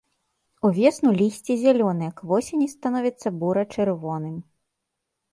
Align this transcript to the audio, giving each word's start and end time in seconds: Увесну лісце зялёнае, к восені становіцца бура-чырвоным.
Увесну 0.67 1.09
лісце 1.17 1.57
зялёнае, 1.63 2.07
к 2.21 2.29
восені 2.31 2.65
становіцца 2.75 3.27
бура-чырвоным. 3.43 4.35